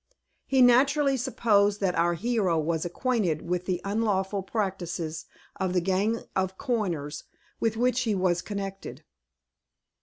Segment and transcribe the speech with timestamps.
[0.47, 5.27] He naturally supposed that our hero was acquainted with the unlawful practises
[5.57, 7.25] of the gang of coiners
[7.59, 9.03] with which he was connected.